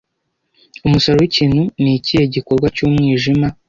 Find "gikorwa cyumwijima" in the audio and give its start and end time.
2.33-3.47